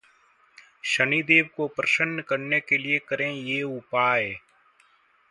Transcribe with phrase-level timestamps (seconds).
[0.83, 4.33] शनिदेव को प्रसन्न करने के लिए करें ये उपाय